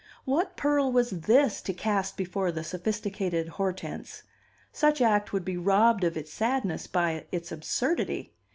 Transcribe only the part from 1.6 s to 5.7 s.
to cast before the sophisticated Hortense? Such act would be